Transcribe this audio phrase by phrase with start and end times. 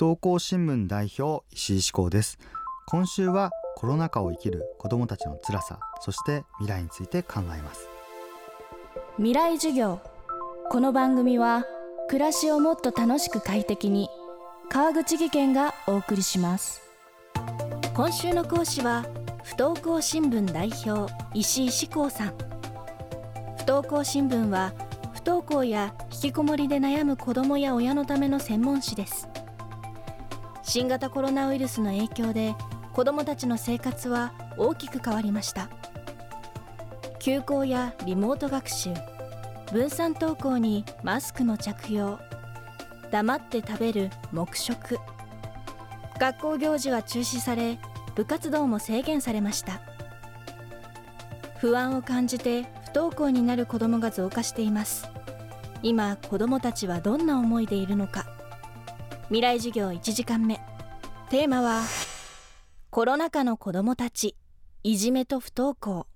[0.00, 2.38] 登校新聞代表石井志向です。
[2.86, 7.86] 今週はコロナ禍を生きる子どもたちの辛さそして未来について考えます。
[9.18, 10.00] 未来授業。
[10.70, 11.66] この番組は
[12.08, 14.08] 暮らしをもっと楽しく快適に
[14.70, 16.80] 川口義賢がお送りします。
[17.92, 19.04] 今週の講師は
[19.44, 22.34] 不登校新聞代表石井志功さん。
[23.58, 24.72] 不登校新聞は
[25.12, 29.28] 不登校や引きこもりで悩む子どもや親のための専門誌です
[30.72, 32.54] 新型コロナウイルスの影響で
[32.92, 35.68] 子どもたちの生活は大きく変わりました。
[37.18, 38.90] 休校やリモート学習
[39.72, 42.20] 分散登校にマスクの着用
[43.10, 45.00] 黙って食べる黙食
[46.20, 47.80] 学校行事は中止され
[48.14, 49.80] 部活動も制限されました。
[51.58, 55.08] 不安を感じて不登校になる子どもが増加しています。
[55.82, 58.24] 今子どもたちはどんな思いでいるのか。
[59.30, 60.60] 未来授業1時間目。
[61.28, 61.82] テーマは
[62.90, 64.34] コロナ禍の子どもたち
[64.82, 66.08] いじめと不登校。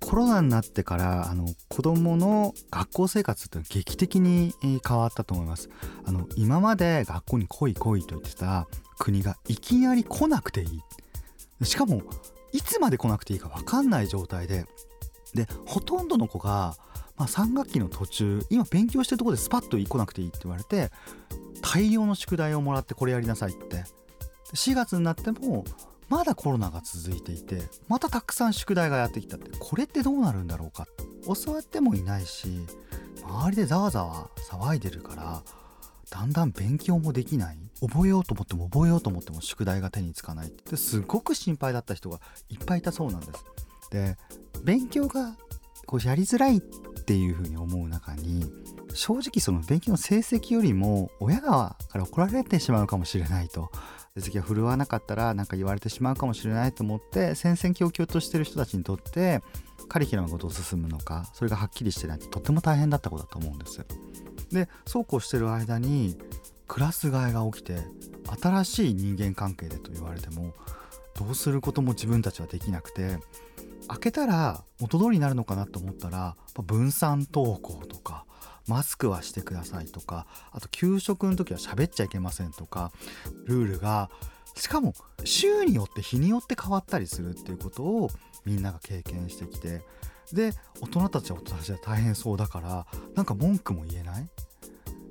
[0.00, 5.68] コロナになってからあの子どもの学校生活って劇的に変わったと思います。
[6.06, 8.66] あの今まで学校に来い来いと言ってた
[8.98, 10.64] 国がいきなり来なくてい
[11.60, 11.66] い。
[11.66, 12.00] しかも
[12.52, 14.64] いつまで来なくていいか分かんない状態で。
[15.34, 16.76] でほとんどの子が
[17.16, 20.90] まあ、3学期の途中今勉強してるところでスパッと来なくていいって言われて
[21.62, 23.84] 大量の宿題をもらってこれやりなさいって。
[24.52, 25.64] 4月になっても
[26.08, 29.50] まだコロナが続いていてまたたくさん宿題がやってきたって。
[29.58, 30.86] これってどうなるんだろうか。
[31.26, 32.66] 教わってもいないし
[33.24, 35.42] 周りでざわざわ騒いでるから
[36.10, 37.58] だんだん勉強もできない。
[37.80, 40.76] 覚えようと思っても覚えようと思っても宿題が手につかないって。
[40.76, 43.44] すごく心配だった人がいっぱいいたそうなんです。
[43.90, 44.16] で
[44.62, 45.36] 勉強が
[45.86, 46.60] こうやりづらいっ
[47.04, 48.50] っていうふうに思う中に
[48.94, 53.70] 正直その勉強の成績よりも親側から怒られてしまうかもしれないと
[54.16, 59.42] 成績が振るわなかったら何か言われてしまうかもしれないと思って戦々恐々としてる人たちにとって
[59.90, 63.84] カリキュラムがどう進むのかそれがはっきりしてないととても大変だったことだと思うんです。
[64.50, 66.16] でそうこうしてる間に
[66.66, 67.80] クラス替えが起きて
[68.40, 70.54] 新しい人間関係でと言われても
[71.18, 73.18] どうすることも自分たちはできなくて
[73.88, 76.36] 開けたら元通りになるのかなと思ったら
[76.66, 78.24] 分散登校とか
[78.66, 82.92] マスクはしてくださいとかあと給食の時は喋っちゃいけませんとか
[83.46, 84.10] ルールが
[84.56, 88.08] しかも週によって日によって変わったりするっていうことを
[88.44, 89.82] みんなが経験してきて
[90.32, 94.28] で大人たちは大人たちは大変そうだからなんか文句も言えない？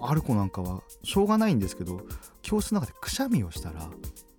[0.00, 2.00] ある子なんかはしょうがないんですけど
[2.42, 3.88] 教室の中でくしゃみをしたら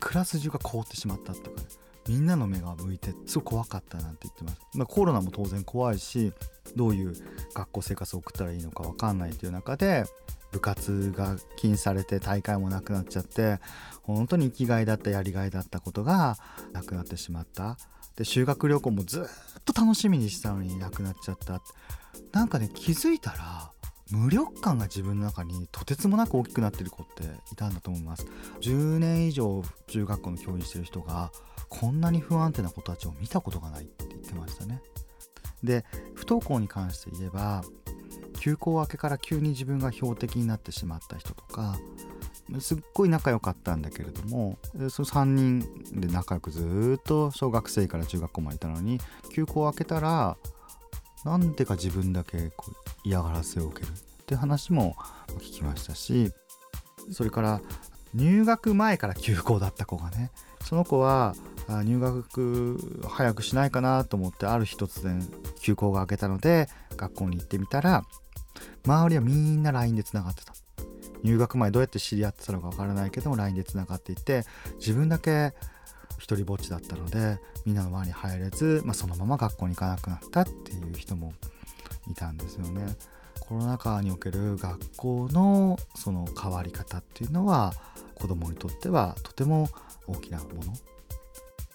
[0.00, 1.66] クラス中が凍ってしまったってか、ね、
[2.08, 6.32] みんなの目が向いてすごい怖かったなんて言ってます、まあ、コロナも当然怖いし
[6.74, 7.14] どういう
[7.54, 10.04] 学校生活を送ったらいいのか分かんないという中で
[10.52, 13.58] 部活が禁止されて大会もなくなっちゃって
[14.02, 16.36] 本当に生きがいだったやりがいだったことが
[16.72, 17.76] なくなってしまった。
[18.16, 21.60] で修学旅行もずっと楽しみにしたのになくなっちゃった。
[22.32, 23.70] なんかね気づいたら
[24.10, 28.26] 無力感が自分の中にとてつもなく大きくなってる子っていたんだと思います。
[28.60, 31.32] 10年以上中学校の教員してる人が
[31.68, 34.82] こんなに不安定な子たちを見たことがないって言ってましたね。
[35.62, 35.84] で
[36.14, 37.64] 不登校に関して言えば
[38.38, 41.78] 休校明けから急に自分が標的になってしまった人とか
[42.60, 44.58] すっごい仲良かったんだけれども
[44.90, 45.60] その3人
[45.92, 49.00] で仲良くずっと小学生から中学校までいたのに
[49.34, 50.36] 休校明けたら
[51.24, 53.92] なんでか自分だけこう嫌がらせを受けるっ
[54.26, 54.94] て話も
[55.38, 56.30] 聞きましたし
[57.10, 57.60] それから
[58.14, 60.30] 入学前から休校だった子がね
[60.62, 61.34] その子は
[61.68, 62.78] 入学
[63.08, 65.20] 早くしないかなと思ってある日突然
[65.60, 68.04] 休校が明けたので学校に行ってみたら
[68.84, 70.54] 周りはみんな LINE でつながってた
[71.22, 74.44] 入学前どうやって知り合ってたのかわからないけども LINE でつながっていて
[74.78, 75.54] 自分だけ
[76.18, 81.32] 一人ぼっちだったのでみんなの輪に入れず、まあ、そのまま学校に行かなくなったっていう人も
[82.08, 82.86] いたんですよね。
[83.40, 87.72] コロナ禍における学校のその変わり方っていうのは
[88.14, 89.68] 子どもにとってはとても
[90.06, 90.72] 大きなもの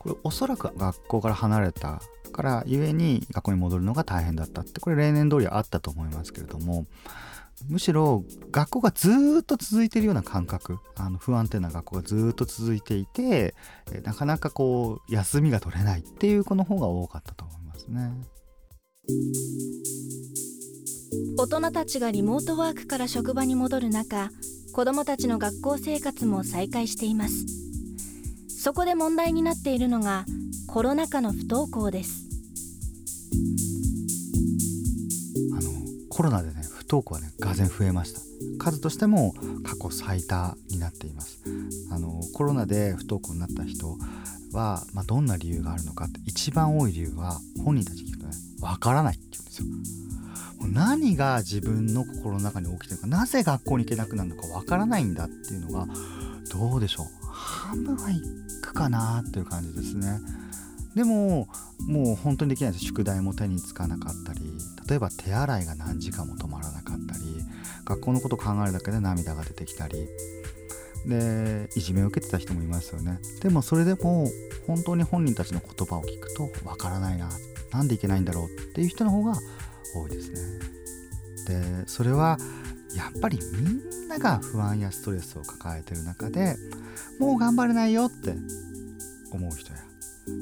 [0.00, 2.00] これおそらく学校から離れた
[2.32, 6.86] からゆえに学校に戻るのが大変だったってこれ例年通りあったと思いますけれども
[7.68, 13.54] むしろ学校がずっと続いているような感覚あの不安定な学校がずっと続いていて
[14.02, 18.12] なかなかこう休みが取れないっていう子の方が多かったと思いますね。
[21.36, 24.30] 大人たちがリモートワークから職場に戻る中
[24.72, 27.59] 子どもたちの学校生活も再開しています
[28.62, 30.26] そこで問題になっているのが
[30.66, 32.26] コロナ禍の不登校です。
[35.56, 35.70] あの
[36.10, 38.20] コロナでね不登校はねがぜ増えました。
[38.58, 39.32] 数としても
[39.64, 41.42] 過去最多になっています。
[41.90, 43.96] あのコロナで不登校になった人
[44.52, 49.66] は、まあ、どんな理由があるのかって一番多い理由は本人たちに聞くとねわからないって言うんですよ。
[50.60, 55.86] もう何が自分の心の中に起きてるかなぜ学校に行けなくなるのかわからないんだっていうのが
[56.52, 57.06] どうでしょう？
[57.70, 58.20] 半分はい
[58.62, 60.20] くかなっていう感じですね。
[60.96, 61.48] でも
[61.86, 64.40] もう本当にできないです宿題も手につかなかったり
[64.88, 67.20] 例えば手洗いが何時間も止まらなかったり
[67.84, 70.08] 学校のことを考えるだけで涙が出てきたり
[71.06, 73.20] でいじめを受けてた人もいますよね。
[73.40, 74.26] でもそれでも
[74.66, 77.30] 本当に本人たちの言葉を聞くとわからないな
[77.70, 79.36] なんでいけないんだろうっていう人の方が
[79.94, 80.40] 多いですね。
[81.46, 82.36] でそれは
[82.96, 86.56] やっぱりみんなが不安やストレスを抱えてる中で
[87.18, 88.34] もう頑張れないよって
[89.32, 89.78] 思う人や。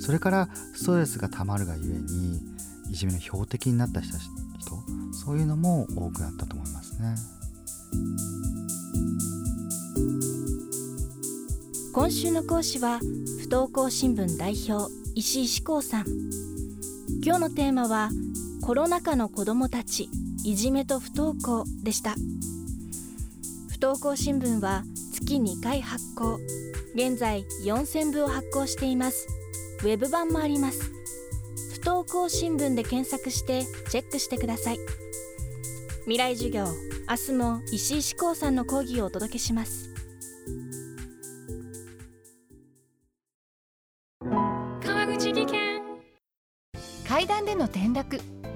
[0.00, 2.40] それからストレスがたまるがゆえに
[2.90, 4.16] いじめの標的になった人
[5.24, 7.14] そういうのも多くなったと思いますね。
[11.92, 16.06] 今週の講師は不登校新聞代表石井志功さん。
[17.24, 18.10] 今日のテーマは
[18.62, 20.08] コロナ禍の子どもたち。
[20.44, 22.14] いじめと不登校でした。
[23.68, 26.40] 不登校新聞は月2回発行。
[26.94, 29.28] 現在4000部を発行しています。
[29.82, 30.90] ウェブ版もあります。
[31.80, 34.78] 不登校新聞で検索してチェックしてください。
[36.06, 36.66] 未来授業
[37.08, 39.90] 明日も石井志功さんの講義をお届けします。
[44.20, 45.82] 川口技研。
[47.08, 48.20] 階段での転落